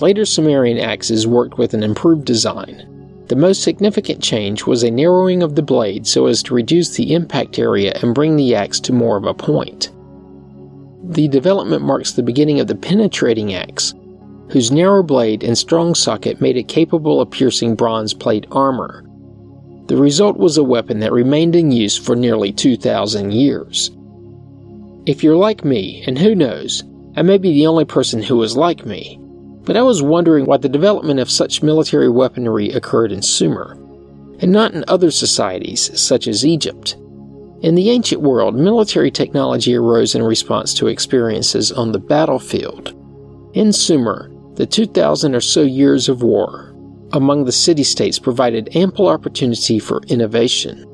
Later 0.00 0.24
Sumerian 0.24 0.78
axes 0.78 1.26
worked 1.26 1.58
with 1.58 1.74
an 1.74 1.82
improved 1.82 2.24
design, 2.24 2.88
the 3.32 3.36
most 3.36 3.62
significant 3.62 4.22
change 4.22 4.66
was 4.66 4.82
a 4.82 4.90
narrowing 4.90 5.42
of 5.42 5.54
the 5.54 5.62
blade 5.62 6.06
so 6.06 6.26
as 6.26 6.42
to 6.42 6.52
reduce 6.52 6.94
the 6.94 7.14
impact 7.14 7.58
area 7.58 7.90
and 8.02 8.14
bring 8.14 8.36
the 8.36 8.54
axe 8.54 8.78
to 8.78 8.92
more 8.92 9.16
of 9.16 9.24
a 9.24 9.32
point. 9.32 9.90
The 11.02 11.28
development 11.28 11.82
marks 11.82 12.12
the 12.12 12.22
beginning 12.22 12.60
of 12.60 12.66
the 12.66 12.74
penetrating 12.74 13.54
axe, 13.54 13.94
whose 14.50 14.70
narrow 14.70 15.02
blade 15.02 15.42
and 15.42 15.56
strong 15.56 15.94
socket 15.94 16.42
made 16.42 16.58
it 16.58 16.68
capable 16.68 17.22
of 17.22 17.30
piercing 17.30 17.74
bronze 17.74 18.12
plate 18.12 18.46
armor. 18.52 19.02
The 19.86 19.96
result 19.96 20.36
was 20.36 20.58
a 20.58 20.62
weapon 20.62 21.00
that 21.00 21.10
remained 21.10 21.56
in 21.56 21.72
use 21.72 21.96
for 21.96 22.14
nearly 22.14 22.52
2,000 22.52 23.32
years. 23.32 23.90
If 25.06 25.24
you're 25.24 25.36
like 25.36 25.64
me, 25.64 26.04
and 26.06 26.18
who 26.18 26.34
knows, 26.34 26.84
I 27.16 27.22
may 27.22 27.38
be 27.38 27.54
the 27.54 27.66
only 27.66 27.86
person 27.86 28.22
who 28.22 28.42
is 28.42 28.58
like 28.58 28.84
me, 28.84 29.18
but 29.64 29.76
I 29.76 29.82
was 29.82 30.02
wondering 30.02 30.46
why 30.46 30.56
the 30.56 30.68
development 30.68 31.20
of 31.20 31.30
such 31.30 31.62
military 31.62 32.08
weaponry 32.08 32.70
occurred 32.70 33.12
in 33.12 33.22
Sumer, 33.22 33.72
and 34.40 34.50
not 34.50 34.74
in 34.74 34.84
other 34.88 35.10
societies 35.10 35.98
such 36.00 36.26
as 36.26 36.44
Egypt. 36.44 36.96
In 37.60 37.76
the 37.76 37.90
ancient 37.90 38.22
world, 38.22 38.56
military 38.56 39.10
technology 39.10 39.74
arose 39.76 40.14
in 40.14 40.22
response 40.22 40.74
to 40.74 40.88
experiences 40.88 41.70
on 41.70 41.92
the 41.92 42.00
battlefield. 42.00 42.92
In 43.54 43.72
Sumer, 43.72 44.32
the 44.54 44.66
2,000 44.66 45.34
or 45.34 45.40
so 45.40 45.62
years 45.62 46.08
of 46.08 46.22
war 46.22 46.74
among 47.12 47.44
the 47.44 47.52
city 47.52 47.84
states 47.84 48.18
provided 48.18 48.74
ample 48.74 49.06
opportunity 49.06 49.78
for 49.78 50.02
innovation. 50.08 50.88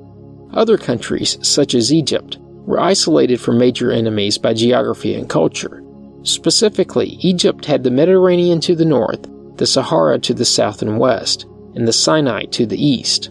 Other 0.52 0.76
countries, 0.76 1.38
such 1.42 1.74
as 1.74 1.92
Egypt, 1.92 2.38
were 2.40 2.80
isolated 2.80 3.40
from 3.40 3.58
major 3.58 3.92
enemies 3.92 4.36
by 4.36 4.52
geography 4.52 5.14
and 5.14 5.28
culture. 5.28 5.82
Specifically, 6.28 7.16
Egypt 7.20 7.64
had 7.64 7.82
the 7.82 7.90
Mediterranean 7.90 8.60
to 8.60 8.74
the 8.74 8.84
north, 8.84 9.26
the 9.56 9.66
Sahara 9.66 10.18
to 10.18 10.34
the 10.34 10.44
south 10.44 10.82
and 10.82 10.98
west, 10.98 11.46
and 11.74 11.88
the 11.88 11.92
Sinai 11.92 12.44
to 12.50 12.66
the 12.66 12.76
east. 12.76 13.30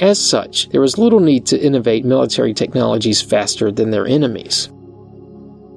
As 0.00 0.18
such, 0.18 0.70
there 0.70 0.80
was 0.80 0.96
little 0.96 1.20
need 1.20 1.44
to 1.46 1.62
innovate 1.62 2.06
military 2.06 2.54
technologies 2.54 3.20
faster 3.20 3.70
than 3.70 3.90
their 3.90 4.06
enemies. 4.06 4.68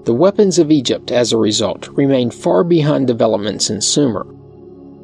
The 0.05 0.13
weapons 0.13 0.57
of 0.57 0.71
Egypt, 0.71 1.11
as 1.11 1.33
a 1.33 1.37
result, 1.37 1.89
remained 1.89 2.33
far 2.33 2.63
behind 2.63 3.07
developments 3.07 3.69
in 3.69 3.81
Sumer. 3.81 4.25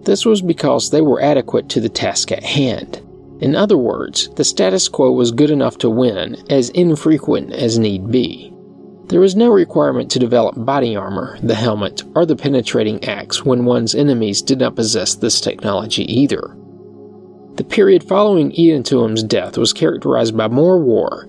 This 0.04 0.26
was 0.26 0.42
because 0.42 0.90
they 0.90 1.02
were 1.02 1.22
adequate 1.22 1.68
to 1.70 1.82
the 1.82 1.90
task 1.90 2.32
at 2.32 2.44
hand. 2.44 3.02
In 3.42 3.58
other 3.58 3.78
words, 3.78 4.30
the 4.36 4.46
status 4.46 4.88
quo 4.88 5.12
was 5.12 5.34
good 5.34 5.52
enough 5.52 5.78
to 5.80 5.90
win, 5.90 6.38
as 6.50 6.70
infrequent 6.70 7.52
as 7.52 7.78
need 7.78 8.10
be. 8.10 8.51
There 9.12 9.20
was 9.20 9.36
no 9.36 9.50
requirement 9.50 10.10
to 10.12 10.20
develop 10.20 10.56
body 10.58 10.96
armor, 10.96 11.38
the 11.44 11.54
helmet, 11.54 12.02
or 12.16 12.26
the 12.26 12.38
penetrating 12.38 13.04
axe 13.04 13.44
when 13.44 13.66
one's 13.66 13.94
enemies 13.94 14.42
did 14.42 14.60
not 14.60 14.78
possess 14.78 15.16
this 15.16 15.42
technology 15.42 16.04
either. 16.04 16.56
The 17.56 17.66
period 17.66 18.06
following 18.06 18.54
Eannatum's 18.54 19.22
death 19.24 19.58
was 19.58 19.74
characterized 19.74 20.38
by 20.38 20.48
more 20.48 20.80
war, 20.80 21.28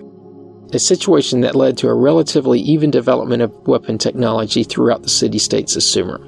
a 0.71 0.79
situation 0.79 1.41
that 1.41 1.55
led 1.55 1.77
to 1.79 1.89
a 1.89 1.93
relatively 1.93 2.61
even 2.61 2.89
development 2.89 3.41
of 3.41 3.67
weapon 3.67 3.97
technology 3.97 4.63
throughout 4.63 5.03
the 5.03 5.09
city 5.09 5.37
states 5.37 5.75
of 5.75 5.83
Sumer. 5.83 6.25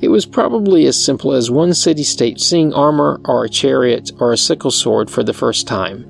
It 0.00 0.08
was 0.08 0.26
probably 0.26 0.86
as 0.86 1.00
simple 1.00 1.32
as 1.32 1.48
one 1.48 1.74
city 1.74 2.02
state 2.02 2.40
seeing 2.40 2.74
armor 2.74 3.20
or 3.24 3.44
a 3.44 3.48
chariot 3.48 4.10
or 4.18 4.32
a 4.32 4.36
sickle 4.36 4.72
sword 4.72 5.12
for 5.12 5.22
the 5.22 5.32
first 5.32 5.68
time, 5.68 6.02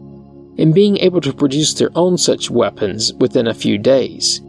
and 0.56 0.72
being 0.72 0.96
able 0.96 1.20
to 1.20 1.34
produce 1.34 1.74
their 1.74 1.90
own 1.94 2.16
such 2.16 2.50
weapons 2.50 3.12
within 3.12 3.46
a 3.46 3.52
few 3.52 3.76
days. 3.76 4.40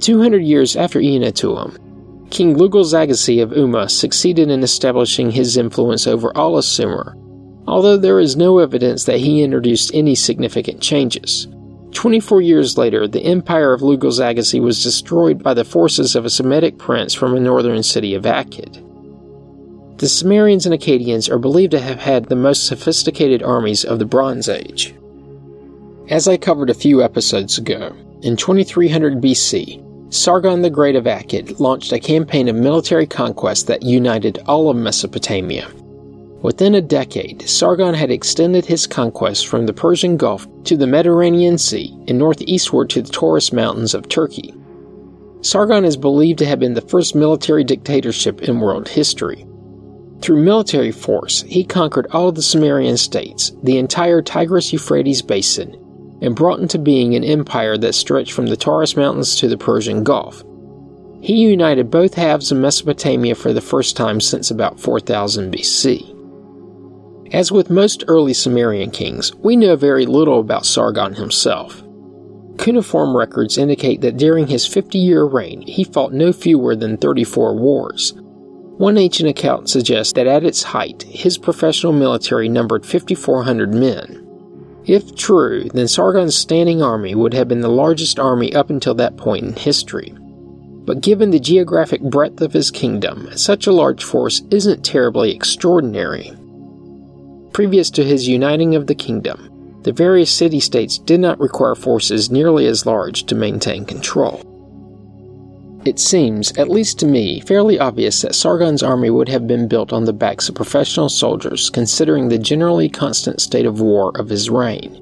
200 0.00 0.42
years 0.42 0.76
after 0.76 1.00
Eannatum, 1.00 2.30
King 2.30 2.56
Lugalzagesi 2.56 3.42
of 3.42 3.50
Umma 3.50 3.90
succeeded 3.90 4.50
in 4.50 4.62
establishing 4.62 5.30
his 5.30 5.56
influence 5.56 6.06
over 6.06 6.36
all 6.36 6.56
of 6.56 6.64
Sumer 6.64 7.16
although 7.70 7.96
there 7.96 8.18
is 8.18 8.36
no 8.36 8.58
evidence 8.58 9.04
that 9.04 9.20
he 9.20 9.42
introduced 9.42 9.92
any 9.94 10.14
significant 10.14 10.80
changes. 10.80 11.46
24 11.92 12.40
years 12.40 12.76
later, 12.76 13.06
the 13.06 13.22
empire 13.22 13.72
of 13.72 13.80
Lugalzagesi 13.80 14.60
was 14.60 14.82
destroyed 14.82 15.42
by 15.42 15.54
the 15.54 15.64
forces 15.64 16.16
of 16.16 16.24
a 16.24 16.30
Semitic 16.30 16.78
prince 16.78 17.14
from 17.14 17.36
a 17.36 17.40
northern 17.40 17.82
city 17.82 18.14
of 18.14 18.24
Akkad. 18.24 18.86
The 19.98 20.08
Sumerians 20.08 20.66
and 20.66 20.74
Akkadians 20.74 21.30
are 21.30 21.38
believed 21.38 21.72
to 21.72 21.80
have 21.80 22.00
had 22.00 22.24
the 22.24 22.36
most 22.36 22.66
sophisticated 22.66 23.42
armies 23.42 23.84
of 23.84 23.98
the 23.98 24.04
Bronze 24.04 24.48
Age. 24.48 24.94
As 26.08 26.26
I 26.26 26.38
covered 26.38 26.70
a 26.70 26.74
few 26.74 27.02
episodes 27.04 27.56
ago, 27.58 27.94
in 28.22 28.36
2300 28.36 29.20
BC, 29.20 29.80
Sargon 30.12 30.60
the 30.60 30.70
Great 30.70 30.96
of 30.96 31.04
Akkad 31.04 31.60
launched 31.60 31.92
a 31.92 32.00
campaign 32.00 32.48
of 32.48 32.56
military 32.56 33.06
conquest 33.06 33.68
that 33.68 33.84
united 33.84 34.42
all 34.46 34.68
of 34.68 34.76
Mesopotamia. 34.76 35.70
Within 36.42 36.74
a 36.74 36.80
decade, 36.80 37.48
Sargon 37.48 37.94
had 37.94 38.10
extended 38.10 38.66
his 38.66 38.88
conquests 38.88 39.44
from 39.44 39.66
the 39.66 39.72
Persian 39.72 40.16
Gulf 40.16 40.48
to 40.64 40.76
the 40.76 40.88
Mediterranean 40.88 41.58
Sea 41.58 41.96
and 42.08 42.18
northeastward 42.18 42.90
to 42.90 43.02
the 43.02 43.12
Taurus 43.12 43.52
Mountains 43.52 43.94
of 43.94 44.08
Turkey. 44.08 44.52
Sargon 45.42 45.84
is 45.84 45.96
believed 45.96 46.40
to 46.40 46.46
have 46.46 46.58
been 46.58 46.74
the 46.74 46.80
first 46.80 47.14
military 47.14 47.62
dictatorship 47.62 48.42
in 48.42 48.58
world 48.58 48.88
history. 48.88 49.46
Through 50.22 50.42
military 50.42 50.90
force, 50.90 51.42
he 51.42 51.62
conquered 51.62 52.08
all 52.10 52.30
of 52.30 52.34
the 52.34 52.42
Sumerian 52.42 52.96
states, 52.96 53.52
the 53.62 53.78
entire 53.78 54.22
Tigris 54.22 54.72
Euphrates 54.72 55.22
basin, 55.22 55.76
and 56.20 56.36
brought 56.36 56.60
into 56.60 56.78
being 56.78 57.14
an 57.14 57.24
empire 57.24 57.76
that 57.78 57.94
stretched 57.94 58.32
from 58.32 58.46
the 58.46 58.56
Taurus 58.56 58.96
Mountains 58.96 59.36
to 59.36 59.48
the 59.48 59.56
Persian 59.58 60.04
Gulf. 60.04 60.42
He 61.22 61.36
united 61.36 61.90
both 61.90 62.14
halves 62.14 62.50
of 62.50 62.58
Mesopotamia 62.58 63.34
for 63.34 63.52
the 63.52 63.60
first 63.60 63.96
time 63.96 64.20
since 64.20 64.50
about 64.50 64.80
4000 64.80 65.52
BC. 65.52 66.16
As 67.32 67.52
with 67.52 67.70
most 67.70 68.04
early 68.08 68.34
Sumerian 68.34 68.90
kings, 68.90 69.34
we 69.36 69.54
know 69.54 69.76
very 69.76 70.06
little 70.06 70.40
about 70.40 70.66
Sargon 70.66 71.14
himself. 71.14 71.82
Cuneiform 72.58 73.16
records 73.16 73.56
indicate 73.56 74.00
that 74.00 74.16
during 74.16 74.46
his 74.48 74.66
50 74.66 74.98
year 74.98 75.24
reign, 75.24 75.62
he 75.62 75.84
fought 75.84 76.12
no 76.12 76.32
fewer 76.32 76.74
than 76.74 76.96
34 76.96 77.54
wars. 77.54 78.14
One 78.80 78.98
ancient 78.98 79.28
account 79.28 79.68
suggests 79.68 80.14
that 80.14 80.26
at 80.26 80.44
its 80.44 80.62
height, 80.62 81.02
his 81.02 81.38
professional 81.38 81.92
military 81.92 82.48
numbered 82.48 82.84
5,400 82.84 83.74
men. 83.74 84.19
If 84.90 85.14
true, 85.14 85.68
then 85.72 85.86
Sargon's 85.86 86.34
standing 86.34 86.82
army 86.82 87.14
would 87.14 87.32
have 87.32 87.46
been 87.46 87.60
the 87.60 87.68
largest 87.68 88.18
army 88.18 88.52
up 88.52 88.70
until 88.70 88.92
that 88.94 89.16
point 89.16 89.44
in 89.44 89.52
history. 89.54 90.12
But 90.84 91.00
given 91.00 91.30
the 91.30 91.38
geographic 91.38 92.00
breadth 92.00 92.40
of 92.40 92.52
his 92.52 92.72
kingdom, 92.72 93.28
such 93.36 93.68
a 93.68 93.72
large 93.72 94.02
force 94.02 94.42
isn't 94.50 94.84
terribly 94.84 95.30
extraordinary. 95.30 96.32
Previous 97.52 97.88
to 97.90 98.02
his 98.02 98.26
uniting 98.26 98.74
of 98.74 98.88
the 98.88 98.96
kingdom, 98.96 99.78
the 99.84 99.92
various 99.92 100.32
city 100.32 100.58
states 100.58 100.98
did 100.98 101.20
not 101.20 101.38
require 101.38 101.76
forces 101.76 102.32
nearly 102.32 102.66
as 102.66 102.84
large 102.84 103.26
to 103.26 103.36
maintain 103.36 103.84
control. 103.84 104.42
It 105.84 105.98
seems, 105.98 106.52
at 106.58 106.68
least 106.68 106.98
to 106.98 107.06
me, 107.06 107.40
fairly 107.40 107.78
obvious 107.78 108.20
that 108.20 108.34
Sargon's 108.34 108.82
army 108.82 109.08
would 109.08 109.30
have 109.30 109.46
been 109.46 109.66
built 109.66 109.92
on 109.92 110.04
the 110.04 110.12
backs 110.12 110.48
of 110.48 110.54
professional 110.54 111.08
soldiers, 111.08 111.70
considering 111.70 112.28
the 112.28 112.38
generally 112.38 112.88
constant 112.90 113.40
state 113.40 113.64
of 113.64 113.80
war 113.80 114.12
of 114.16 114.28
his 114.28 114.50
reign. 114.50 114.96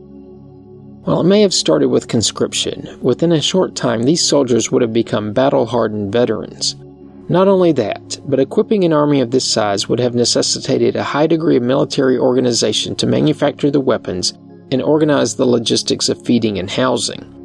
While 1.02 1.20
it 1.20 1.24
may 1.24 1.40
have 1.40 1.54
started 1.54 1.88
with 1.88 2.06
conscription, 2.06 2.98
within 3.02 3.32
a 3.32 3.40
short 3.40 3.74
time 3.74 4.04
these 4.04 4.22
soldiers 4.22 4.70
would 4.70 4.82
have 4.82 4.92
become 4.92 5.32
battle 5.32 5.66
hardened 5.66 6.12
veterans, 6.12 6.76
not 7.28 7.48
only 7.48 7.72
that, 7.72 8.18
but 8.26 8.40
equipping 8.40 8.84
an 8.84 8.92
army 8.92 9.20
of 9.20 9.30
this 9.30 9.44
size 9.44 9.88
would 9.88 10.00
have 10.00 10.14
necessitated 10.14 10.96
a 10.96 11.02
high 11.02 11.26
degree 11.26 11.56
of 11.56 11.62
military 11.62 12.16
organization 12.16 12.94
to 12.96 13.06
manufacture 13.06 13.70
the 13.70 13.80
weapons 13.80 14.32
and 14.70 14.80
organize 14.80 15.34
the 15.34 15.44
logistics 15.44 16.08
of 16.08 16.24
feeding 16.24 16.58
and 16.58 16.70
housing. 16.70 17.37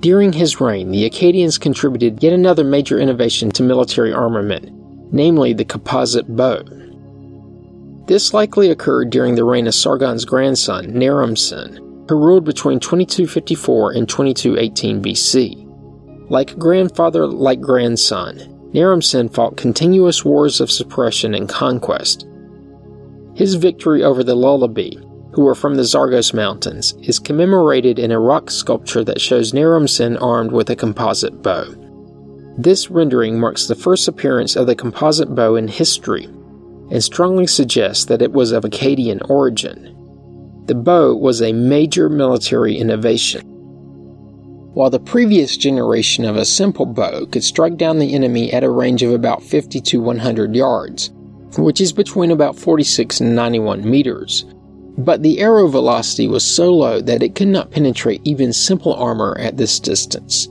During 0.00 0.32
his 0.32 0.60
reign, 0.60 0.90
the 0.90 1.08
Akkadians 1.08 1.60
contributed 1.60 2.22
yet 2.22 2.32
another 2.32 2.64
major 2.64 2.98
innovation 2.98 3.50
to 3.52 3.62
military 3.62 4.12
armament, 4.12 4.70
namely 5.12 5.52
the 5.52 5.64
composite 5.64 6.36
bow. 6.36 6.62
This 8.06 8.32
likely 8.32 8.70
occurred 8.70 9.10
during 9.10 9.34
the 9.34 9.44
reign 9.44 9.66
of 9.66 9.74
Sargon's 9.74 10.24
grandson, 10.24 10.96
Naram-Sin, 10.96 12.04
who 12.08 12.14
ruled 12.14 12.44
between 12.44 12.78
2254 12.78 13.92
and 13.92 14.08
2218 14.08 15.02
BC. 15.02 16.30
Like 16.30 16.58
grandfather, 16.58 17.26
like 17.26 17.60
grandson, 17.60 18.70
Naram-Sin 18.72 19.28
fought 19.28 19.56
continuous 19.56 20.24
wars 20.24 20.60
of 20.60 20.70
suppression 20.70 21.34
and 21.34 21.48
conquest. 21.48 22.26
His 23.34 23.54
victory 23.54 24.04
over 24.04 24.22
the 24.22 24.36
Lullubi, 24.36 25.02
who 25.36 25.42
were 25.42 25.54
from 25.54 25.74
the 25.74 25.84
Zagros 25.84 26.32
Mountains, 26.32 26.94
is 27.02 27.18
commemorated 27.18 27.98
in 27.98 28.10
a 28.10 28.18
rock 28.18 28.50
sculpture 28.50 29.04
that 29.04 29.20
shows 29.20 29.52
Naram-Sin 29.52 30.16
armed 30.16 30.50
with 30.50 30.70
a 30.70 30.74
composite 30.74 31.42
bow. 31.42 31.66
This 32.56 32.90
rendering 32.90 33.38
marks 33.38 33.66
the 33.66 33.74
first 33.74 34.08
appearance 34.08 34.56
of 34.56 34.66
the 34.66 34.74
composite 34.74 35.34
bow 35.34 35.56
in 35.56 35.68
history 35.68 36.24
and 36.90 37.04
strongly 37.04 37.46
suggests 37.46 38.06
that 38.06 38.22
it 38.22 38.32
was 38.32 38.50
of 38.50 38.64
Akkadian 38.64 39.28
origin. 39.28 39.94
The 40.64 40.74
bow 40.74 41.14
was 41.14 41.42
a 41.42 41.52
major 41.52 42.08
military 42.08 42.78
innovation 42.78 43.42
while 44.76 44.90
the 44.90 45.00
previous 45.00 45.56
generation 45.56 46.26
of 46.26 46.36
a 46.36 46.44
simple 46.44 46.84
bow 46.84 47.24
could 47.24 47.42
strike 47.42 47.78
down 47.78 47.98
the 47.98 48.14
enemy 48.14 48.52
at 48.52 48.62
a 48.62 48.68
range 48.68 49.02
of 49.02 49.10
about 49.10 49.42
50 49.42 49.80
to 49.80 50.00
100 50.02 50.54
yards, 50.54 51.10
which 51.56 51.80
is 51.80 51.94
between 51.94 52.30
about 52.30 52.56
46 52.56 53.20
and 53.20 53.34
91 53.34 53.88
meters. 53.88 54.44
But 54.98 55.22
the 55.22 55.40
arrow 55.40 55.68
velocity 55.68 56.26
was 56.26 56.42
so 56.42 56.72
low 56.72 57.00
that 57.02 57.22
it 57.22 57.34
could 57.34 57.48
not 57.48 57.70
penetrate 57.70 58.22
even 58.24 58.52
simple 58.52 58.94
armor 58.94 59.36
at 59.38 59.56
this 59.56 59.78
distance. 59.78 60.48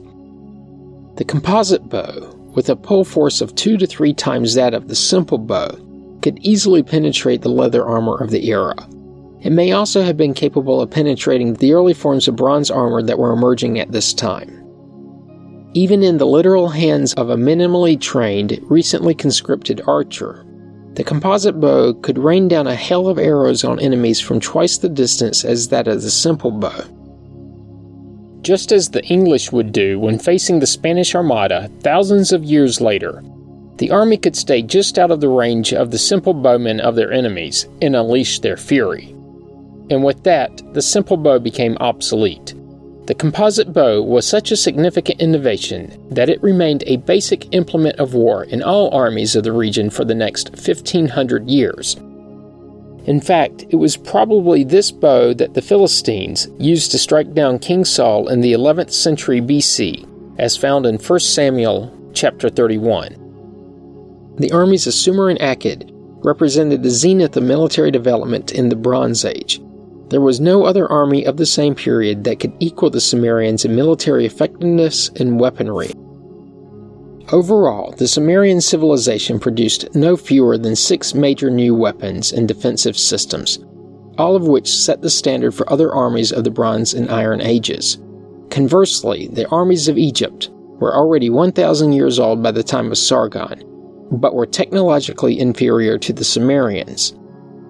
The 1.16 1.24
composite 1.24 1.88
bow, 1.88 2.32
with 2.54 2.68
a 2.68 2.76
pull 2.76 3.04
force 3.04 3.40
of 3.40 3.54
two 3.54 3.76
to 3.76 3.86
three 3.86 4.14
times 4.14 4.54
that 4.54 4.74
of 4.74 4.88
the 4.88 4.94
simple 4.94 5.38
bow, 5.38 5.76
could 6.22 6.38
easily 6.42 6.82
penetrate 6.82 7.42
the 7.42 7.48
leather 7.48 7.84
armor 7.84 8.16
of 8.16 8.30
the 8.30 8.48
era. 8.48 8.74
It 9.40 9.50
may 9.50 9.72
also 9.72 10.02
have 10.02 10.16
been 10.16 10.34
capable 10.34 10.80
of 10.80 10.90
penetrating 10.90 11.54
the 11.54 11.72
early 11.72 11.94
forms 11.94 12.26
of 12.26 12.36
bronze 12.36 12.70
armor 12.70 13.02
that 13.02 13.18
were 13.18 13.32
emerging 13.32 13.78
at 13.78 13.92
this 13.92 14.12
time. 14.12 14.62
Even 15.74 16.02
in 16.02 16.18
the 16.18 16.26
literal 16.26 16.68
hands 16.68 17.12
of 17.14 17.30
a 17.30 17.36
minimally 17.36 18.00
trained, 18.00 18.58
recently 18.62 19.14
conscripted 19.14 19.82
archer, 19.86 20.44
the 20.96 21.04
composite 21.04 21.60
bow 21.60 21.92
could 21.92 22.16
rain 22.16 22.48
down 22.48 22.66
a 22.66 22.74
hail 22.74 23.06
of 23.06 23.18
arrows 23.18 23.64
on 23.64 23.78
enemies 23.80 24.18
from 24.18 24.40
twice 24.40 24.78
the 24.78 24.88
distance 24.88 25.44
as 25.44 25.68
that 25.68 25.86
of 25.86 26.00
the 26.00 26.10
simple 26.10 26.50
bow. 26.50 26.84
Just 28.40 28.72
as 28.72 28.88
the 28.88 29.04
English 29.04 29.52
would 29.52 29.72
do 29.72 30.00
when 30.00 30.18
facing 30.18 30.58
the 30.58 30.66
Spanish 30.66 31.14
Armada 31.14 31.70
thousands 31.80 32.32
of 32.32 32.44
years 32.44 32.80
later, 32.80 33.22
the 33.76 33.90
army 33.90 34.16
could 34.16 34.34
stay 34.34 34.62
just 34.62 34.98
out 34.98 35.10
of 35.10 35.20
the 35.20 35.28
range 35.28 35.74
of 35.74 35.90
the 35.90 35.98
simple 35.98 36.32
bowmen 36.32 36.80
of 36.80 36.94
their 36.94 37.12
enemies 37.12 37.66
and 37.82 37.94
unleash 37.94 38.40
their 38.40 38.56
fury. 38.56 39.12
and 39.90 40.02
with 40.02 40.24
that, 40.24 40.62
the 40.72 40.82
simple 40.82 41.16
bow 41.16 41.38
became 41.38 41.76
obsolete. 41.78 42.54
The 43.06 43.14
composite 43.14 43.72
bow 43.72 44.02
was 44.02 44.26
such 44.26 44.50
a 44.50 44.56
significant 44.56 45.20
innovation 45.20 45.96
that 46.10 46.28
it 46.28 46.42
remained 46.42 46.82
a 46.86 46.96
basic 46.96 47.54
implement 47.54 48.00
of 48.00 48.14
war 48.14 48.42
in 48.42 48.64
all 48.64 48.92
armies 48.92 49.36
of 49.36 49.44
the 49.44 49.52
region 49.52 49.90
for 49.90 50.04
the 50.04 50.14
next 50.14 50.50
1500 50.50 51.48
years. 51.48 51.94
In 53.04 53.20
fact, 53.20 53.64
it 53.70 53.76
was 53.76 53.96
probably 53.96 54.64
this 54.64 54.90
bow 54.90 55.32
that 55.34 55.54
the 55.54 55.62
Philistines 55.62 56.48
used 56.58 56.90
to 56.90 56.98
strike 56.98 57.32
down 57.32 57.60
King 57.60 57.84
Saul 57.84 58.26
in 58.26 58.40
the 58.40 58.52
11th 58.52 58.90
century 58.90 59.40
BC, 59.40 60.04
as 60.38 60.56
found 60.56 60.84
in 60.84 60.98
1 60.98 61.20
Samuel 61.20 61.96
chapter 62.12 62.48
31. 62.48 64.34
The 64.38 64.50
armies 64.50 64.88
of 64.88 64.94
Sumer 64.94 65.28
and 65.28 65.38
Akkad 65.38 65.90
represented 66.24 66.82
the 66.82 66.90
zenith 66.90 67.36
of 67.36 67.44
military 67.44 67.92
development 67.92 68.50
in 68.50 68.68
the 68.68 68.74
Bronze 68.74 69.24
Age. 69.24 69.60
There 70.08 70.20
was 70.20 70.40
no 70.40 70.64
other 70.64 70.90
army 70.90 71.24
of 71.24 71.36
the 71.36 71.46
same 71.46 71.74
period 71.74 72.22
that 72.24 72.38
could 72.38 72.52
equal 72.60 72.90
the 72.90 73.00
Sumerians 73.00 73.64
in 73.64 73.74
military 73.74 74.24
effectiveness 74.24 75.08
and 75.16 75.40
weaponry. 75.40 75.90
Overall, 77.32 77.92
the 77.98 78.06
Sumerian 78.06 78.60
civilization 78.60 79.40
produced 79.40 79.92
no 79.96 80.16
fewer 80.16 80.56
than 80.56 80.76
six 80.76 81.12
major 81.12 81.50
new 81.50 81.74
weapons 81.74 82.32
and 82.32 82.46
defensive 82.46 82.96
systems, 82.96 83.58
all 84.16 84.36
of 84.36 84.46
which 84.46 84.72
set 84.72 85.02
the 85.02 85.10
standard 85.10 85.52
for 85.52 85.70
other 85.72 85.92
armies 85.92 86.30
of 86.30 86.44
the 86.44 86.52
Bronze 86.52 86.94
and 86.94 87.10
Iron 87.10 87.40
Ages. 87.40 87.98
Conversely, 88.50 89.26
the 89.26 89.48
armies 89.48 89.88
of 89.88 89.98
Egypt 89.98 90.50
were 90.78 90.94
already 90.94 91.30
1,000 91.30 91.92
years 91.92 92.20
old 92.20 92.44
by 92.44 92.52
the 92.52 92.62
time 92.62 92.92
of 92.92 92.98
Sargon, 92.98 93.60
but 94.12 94.34
were 94.34 94.46
technologically 94.46 95.36
inferior 95.40 95.98
to 95.98 96.12
the 96.12 96.24
Sumerians. 96.24 97.12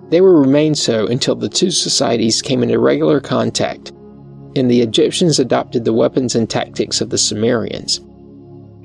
They 0.09 0.21
would 0.21 0.29
remain 0.29 0.75
so 0.75 1.07
until 1.07 1.35
the 1.35 1.49
two 1.49 1.71
societies 1.71 2.43
came 2.43 2.63
into 2.63 2.79
regular 2.79 3.21
contact, 3.21 3.91
and 4.55 4.71
the 4.71 4.81
Egyptians 4.81 5.39
adopted 5.39 5.85
the 5.85 5.93
weapons 5.93 6.37
and 6.37 6.49
tactics 6.49 7.01
of 7.01 7.11
the 7.11 7.19
Sumerians. 7.19 7.99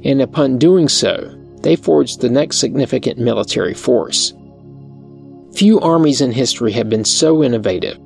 And 0.04 0.22
upon 0.22 0.58
doing 0.58 0.90
so, 0.90 1.38
they 1.62 1.76
forged 1.76 2.22
the 2.22 2.30
next 2.30 2.58
significant 2.58 3.20
military 3.20 3.76
force. 3.76 4.34
Few 5.54 5.80
armies 5.80 6.22
in 6.22 6.32
history 6.32 6.72
have 6.72 6.90
been 6.90 7.06
so 7.06 7.44
innovative. 7.44 7.98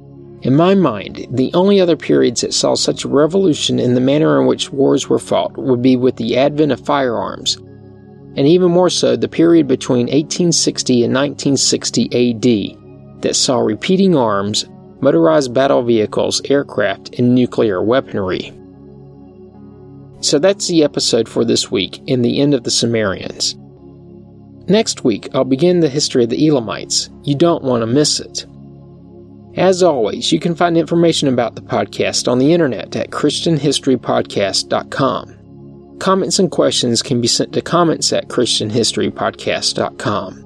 In 0.42 0.56
my 0.56 0.76
mind, 0.76 1.26
the 1.32 1.52
only 1.54 1.80
other 1.80 1.96
periods 1.96 2.42
that 2.42 2.54
saw 2.54 2.76
such 2.76 3.06
a 3.06 3.08
revolution 3.10 3.80
in 3.80 3.96
the 3.96 4.02
manner 4.02 4.40
in 4.42 4.46
which 4.46 4.74
wars 4.74 5.08
were 5.08 5.20
fought 5.20 5.58
would 5.58 5.82
be 5.82 5.96
with 5.96 6.18
the 6.18 6.38
advent 6.38 6.74
of 6.74 6.86
firearms, 6.86 7.56
and 8.36 8.46
even 8.46 8.72
more 8.72 8.90
so 8.90 9.16
the 9.16 9.30
period 9.30 9.68
between 9.68 10.08
1860 10.08 11.04
and 11.06 11.14
1960 11.14 12.76
AD 12.76 12.85
that 13.22 13.36
saw 13.36 13.60
repeating 13.60 14.16
arms, 14.16 14.66
motorized 15.02 15.54
battle 15.54 15.84
vehicles, 15.84 16.42
aircraft, 16.46 17.20
and 17.20 17.36
nuclear 17.36 17.82
weaponry. 17.82 18.54
So 20.22 20.40
that's 20.40 20.68
the 20.68 20.84
episode 20.84 21.30
for 21.30 21.46
this 21.46 21.70
week 21.70 22.02
and 22.08 22.26
the 22.26 22.40
end 22.40 22.54
of 22.54 22.64
the 22.64 22.72
Sumerians. 22.72 23.56
Next 24.68 25.04
week, 25.04 25.28
I'll 25.36 25.44
begin 25.44 25.82
the 25.82 25.90
history 25.90 26.24
of 26.24 26.32
the 26.32 26.48
Elamites. 26.48 27.10
You 27.24 27.36
don't 27.36 27.64
want 27.64 27.82
to 27.82 27.88
miss 27.88 28.20
it. 28.20 28.48
As 29.56 29.84
always, 29.84 30.32
you 30.32 30.40
can 30.40 30.56
find 30.56 30.76
information 30.78 31.28
about 31.28 31.54
the 31.56 31.62
podcast 31.62 32.28
on 32.28 32.40
the 32.40 32.52
internet 32.52 32.96
at 32.96 33.12
ChristianHistoryPodcast.com. 33.12 35.98
Comments 36.00 36.40
and 36.40 36.52
questions 36.52 37.02
can 37.02 37.22
be 37.22 37.28
sent 37.28 37.54
to 37.54 37.62
comments 37.62 38.12
at 38.12 38.28
ChristianHistoryPodcast.com. 38.28 40.45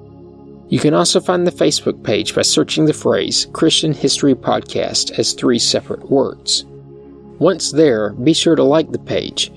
You 0.70 0.78
can 0.78 0.94
also 0.94 1.20
find 1.20 1.44
the 1.44 1.50
Facebook 1.50 2.04
page 2.04 2.32
by 2.32 2.42
searching 2.42 2.84
the 2.84 2.92
phrase 2.92 3.48
Christian 3.52 3.92
History 3.92 4.36
Podcast 4.36 5.18
as 5.18 5.32
three 5.32 5.58
separate 5.58 6.08
words. 6.08 6.64
Once 7.40 7.72
there, 7.72 8.12
be 8.12 8.32
sure 8.32 8.54
to 8.54 8.62
like 8.62 8.92
the 8.92 8.98
page. 9.00 9.48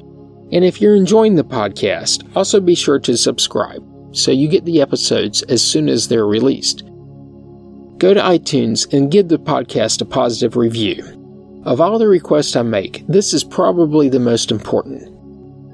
And 0.52 0.65
if 0.65 0.82
you're 0.82 0.95
enjoying 0.95 1.36
the 1.36 1.43
podcast, 1.43 2.36
also 2.36 2.60
be 2.60 2.73
sure 2.73 2.99
to 2.99 3.15
subscribe 3.15 3.84
so 4.12 4.32
you 4.32 4.47
get 4.47 4.65
the 4.65 4.82
episodes 4.82 5.43
as 5.43 5.62
soon 5.62 5.88
as 5.88 6.08
they're 6.08 6.26
released. 6.26 6.84
Go 7.99 8.15
to 8.15 8.19
iTunes 8.19 8.91
and 8.91 9.12
give 9.12 9.28
the 9.28 9.38
podcast 9.38 10.02
a 10.02 10.06
positive 10.06 10.56
review. 10.56 11.62
Of 11.63 11.80
all 11.80 11.99
the 11.99 12.08
requests 12.08 12.56
I 12.56 12.63
make, 12.63 13.06
this 13.08 13.36
is 13.36 13.43
probably 13.43 14.10
the 14.10 14.19
most 14.19 14.49
important. 14.49 15.12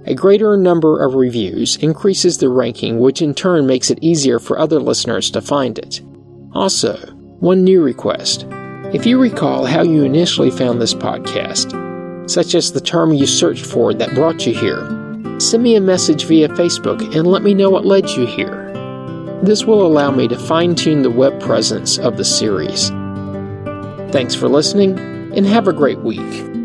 A 0.10 0.15
greater 0.15 0.58
number 0.58 1.06
of 1.06 1.13
reviews 1.13 1.76
increases 1.78 2.39
the 2.39 2.50
ranking, 2.50 2.98
which 2.98 3.22
in 3.22 3.36
turn 3.36 3.67
makes 3.67 3.91
it 3.91 4.00
easier 4.02 4.39
for 4.39 4.58
other 4.58 4.80
listeners 4.80 5.30
to 5.30 5.39
find 5.39 5.78
it. 5.78 6.02
Also, 6.54 6.98
one 7.41 7.63
new 7.63 7.84
request. 7.84 8.48
If 8.91 9.06
you 9.06 9.22
recall 9.22 9.67
how 9.67 9.84
you 9.84 10.04
initially 10.04 10.50
found 10.50 10.82
this 10.82 10.95
podcast, 10.95 12.28
such 12.28 12.56
as 12.56 12.72
the 12.72 12.82
term 12.82 13.13
you 13.13 13.28
searched 13.28 13.63
for 13.63 13.93
that 13.93 14.15
brought 14.15 14.48
you 14.48 14.54
here, 14.56 14.84
send 15.39 15.62
me 15.62 15.76
a 15.76 15.82
message 15.82 16.26
via 16.26 16.48
Facebook 16.50 17.15
and 17.15 17.28
let 17.28 17.43
me 17.43 17.54
know 17.54 17.69
what 17.69 17.86
led 17.86 18.10
you 18.10 18.26
here. 18.26 18.65
This 19.43 19.65
will 19.65 19.86
allow 19.86 20.10
me 20.10 20.28
to 20.30 20.39
fine 20.39 20.74
tune 20.74 21.04
the 21.04 21.12
web 21.12 21.39
presence 21.39 22.00
of 22.00 22.17
the 22.17 22.26
series. 22.26 22.89
Thanks 24.12 24.34
for 24.34 24.50
listening 24.50 24.98
and 25.36 25.45
have 25.45 25.67
a 25.67 25.74
great 25.74 26.00
week. 26.00 26.59